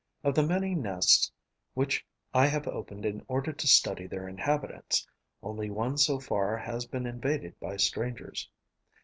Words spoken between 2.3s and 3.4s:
I have opened in